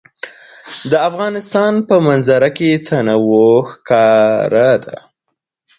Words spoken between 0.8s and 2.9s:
د افغانستان په منظره کې